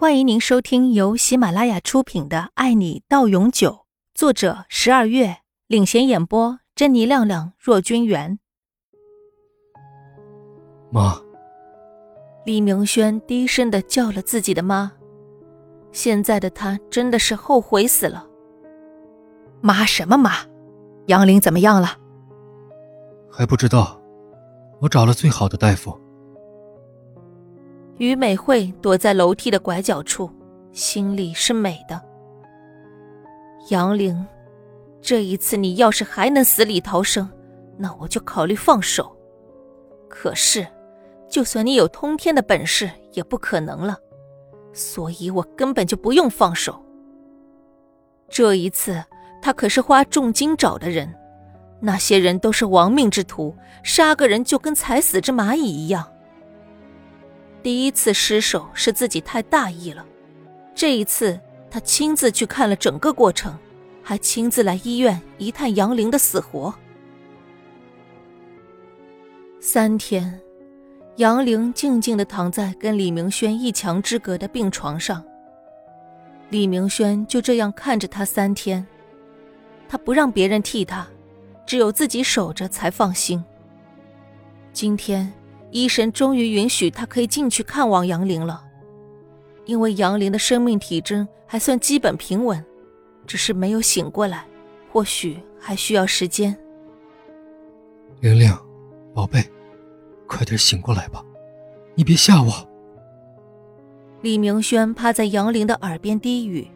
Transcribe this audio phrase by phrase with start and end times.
[0.00, 3.70] 欢迎您收听由喜马拉雅出品的《爱你到永久》，
[4.14, 8.38] 作者十二月领衔演播，珍妮、亮亮、若君元。
[10.90, 11.20] 妈，
[12.46, 14.90] 李明轩低声的叫了自己的妈。
[15.92, 18.26] 现在的他真的是后悔死了。
[19.60, 20.32] 妈什么妈？
[21.08, 21.98] 杨玲怎么样了？
[23.30, 24.00] 还不知道，
[24.80, 25.99] 我找了最好的大夫。
[28.00, 30.30] 于美惠躲在楼梯的拐角处，
[30.72, 32.00] 心里是美的。
[33.68, 34.26] 杨玲，
[35.02, 37.28] 这一次你要是还能死里逃生，
[37.76, 39.14] 那我就考虑放手。
[40.08, 40.66] 可是，
[41.28, 43.98] 就算你有通天的本事，也不可能了。
[44.72, 46.82] 所以我根本就不用放手。
[48.30, 49.04] 这一次，
[49.42, 51.14] 他可是花重金找的人，
[51.80, 56.10] 那些人都是亡命之徒，杀个人就跟踩死只蚂蚁一样。
[57.62, 60.04] 第一次失手是自己太大意了，
[60.74, 61.38] 这一次
[61.70, 63.58] 他亲自去看了整个过程，
[64.02, 66.74] 还亲自来医院一探杨玲的死活。
[69.60, 70.40] 三天，
[71.16, 75.22] 杨玲静静的躺在跟李明轩一墙之隔的病床上。
[76.48, 78.86] 李明轩就这样看着他三天，
[79.86, 81.06] 他不让别人替他，
[81.66, 83.44] 只有自己守着才放心。
[84.72, 85.30] 今天。
[85.70, 88.64] 医生终于允许他可以进去看望杨玲了，
[89.66, 92.64] 因为杨玲的生命体征还算基本平稳，
[93.26, 94.44] 只是没有醒过来，
[94.92, 96.56] 或许还需要时间。
[98.20, 98.52] 玲玲，
[99.14, 99.44] 宝贝，
[100.26, 101.24] 快点醒过来吧，
[101.94, 102.68] 你别吓我。
[104.22, 106.68] 李明轩趴在杨玲的耳边低语，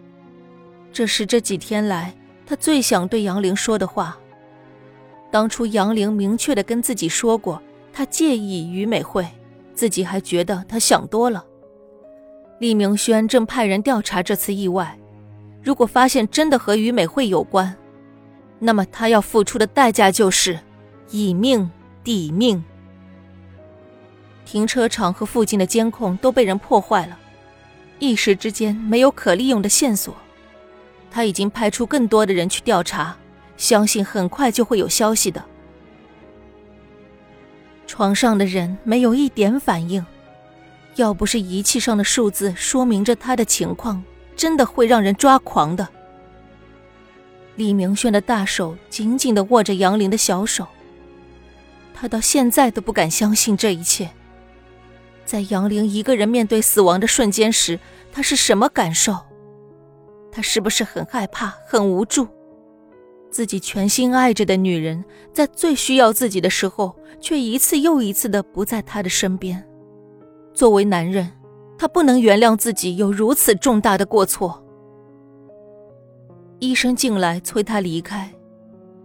[0.93, 2.15] 这是这几天来
[2.47, 4.17] 他最想对杨玲说的话。
[5.31, 7.61] 当初杨玲明确的跟自己说过。
[7.97, 9.25] 他介意于美惠，
[9.73, 11.45] 自己还觉得他想多了。
[12.59, 14.99] 厉明轩正派人调查这次意外，
[15.63, 17.73] 如果发现真的和于美惠有关，
[18.59, 20.59] 那么他要付出的代价就是
[21.11, 21.71] 以命
[22.03, 22.63] 抵命。
[24.45, 27.17] 停车场和附近的监控都被人破坏了，
[28.01, 30.17] 一时之间没有可利用的线索。
[31.13, 33.17] 他已经派出更多的人去调查，
[33.57, 35.45] 相信很快就会有消息的。
[37.87, 40.05] 床上的人没有一点反应，
[40.97, 44.03] 要不是仪器上的数字说明着他的情况，
[44.37, 45.89] 真的会让人抓狂的。
[47.57, 50.67] 李明轩的大手紧紧的握着杨玲的小手，
[51.95, 54.11] 他到现在都不敢相信这一切。
[55.25, 57.79] 在杨玲一个人面对死亡的瞬间时，
[58.13, 59.17] 他是什么感受？
[60.33, 62.27] 他是不是很害怕、很无助？
[63.35, 69.61] 自己全心爱着的女人，在最需要自己的时候，却一次又一次的不在他的身边。
[70.53, 71.29] 作为男人，
[71.77, 74.65] 他不能原谅自己有如此重大的过错。
[76.61, 78.33] 医生进来催他离开，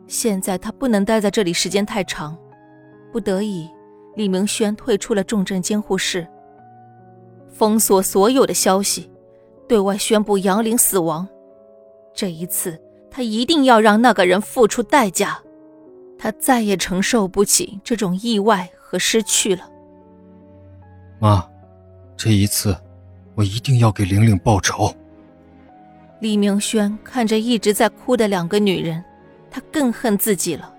[0.06, 2.38] 现在他不能待在这里时间太长。
[3.12, 3.68] 不得已，
[4.16, 6.28] 李明轩退出了重症监护室，
[7.52, 9.10] 封锁所有的消息，
[9.68, 11.28] 对外宣布杨玲死亡。
[12.14, 12.80] 这一次。
[13.12, 15.40] 他一定要让那个人付出代价，
[16.18, 19.70] 他再也承受不起这种意外和失去了。
[21.20, 21.48] 妈，
[22.16, 22.76] 这一次，
[23.36, 24.94] 我一定要给玲玲报仇。
[26.20, 29.04] 李明轩看着一直在哭的两个女人，
[29.50, 30.74] 他更恨自己了。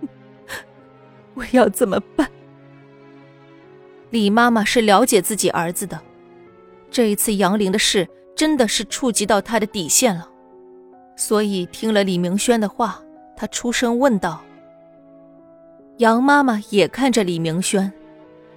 [1.34, 2.28] 我要怎么办？
[4.10, 6.00] 李妈妈是了解自己儿子的，
[6.90, 10.28] 这一次杨玲的事真的是触及到他的底线了。
[11.20, 12.98] 所以听了李明轩的话，
[13.36, 14.40] 他出声问道
[15.98, 17.92] ：“杨妈妈也看着李明轩，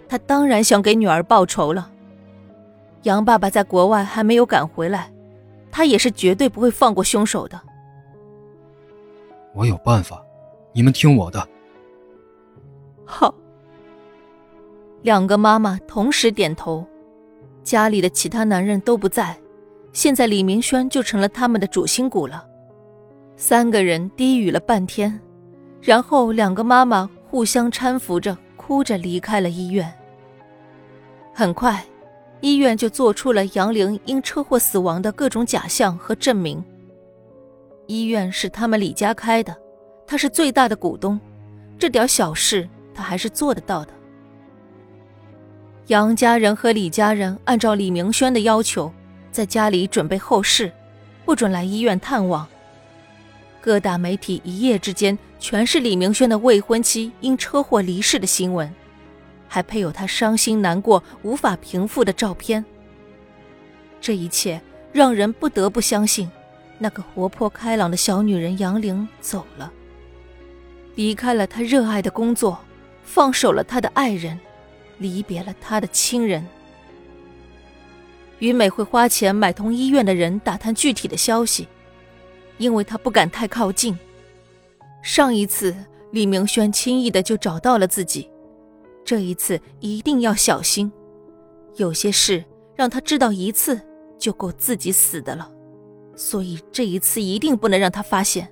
[0.08, 1.92] 她当然想给女儿报仇了。
[3.02, 5.12] 杨爸爸在国外还没有赶回来，
[5.70, 7.60] 他也是绝对不会放过凶手的。
[9.54, 10.24] 我有办法，
[10.72, 11.46] 你们听我的。”
[13.04, 13.36] 好。
[15.02, 16.88] 两个妈妈同时点头，
[17.62, 19.38] 家里的其他男人都不在，
[19.92, 22.48] 现在李明轩就成了他们的主心骨了。
[23.36, 25.20] 三个人低语了半天，
[25.82, 29.92] 然后两个妈妈互相搀扶着，哭着离开了医院。
[31.34, 31.84] 很快，
[32.42, 36.64] 医院就做出了杨玲因车祸死亡的各种假象和证明。
[37.88, 39.56] 医院是他们李家开的，
[40.06, 41.20] 他是最大的股东，
[41.78, 43.92] 这点小事他还是做得到的。
[45.88, 48.90] 杨家人和李家人按照李明轩的要求，
[49.32, 50.72] 在家里准备后事，
[51.26, 52.48] 不准来医院探望。
[53.64, 58.70] 各大媒体一夜之间全是李明轩的未婚妻因车祸离世的新闻，
[59.48, 62.66] 还配有他伤心难过、无法平复的照片。
[64.02, 64.62] 这一切
[64.92, 66.30] 让人不得不相信，
[66.78, 69.72] 那个活泼开朗的小女人杨玲走了，
[70.96, 72.60] 离开了她热爱的工作，
[73.06, 74.38] 放手了她的爱人，
[74.98, 76.46] 离别了她的亲人。
[78.40, 81.66] 于美会花钱买通医院的人打探具体的消息，
[82.58, 83.98] 因为他不敢太靠近。
[85.02, 85.76] 上一次
[86.12, 88.30] 李明轩轻易的就找到了自己，
[89.04, 90.92] 这一次一定要小心。
[91.76, 92.44] 有些事
[92.76, 93.80] 让他知道一次
[94.18, 95.52] 就够自己死的了，
[96.16, 98.48] 所以这一次一定不能让他发现。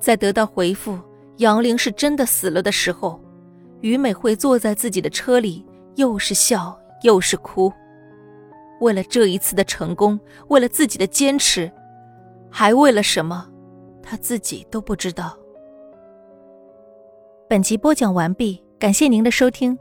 [0.00, 0.98] 在得到回复
[1.38, 3.20] 杨玲是真的死了的时候，
[3.80, 7.72] 于美惠坐在自己的车里，又是笑又是哭。
[8.80, 10.18] 为了这一次的成功，
[10.48, 11.70] 为了自己的坚持，
[12.56, 13.50] 还为了什么，
[14.00, 15.36] 他自己都不知道。
[17.48, 19.76] 本集播讲完毕，感谢您的收听。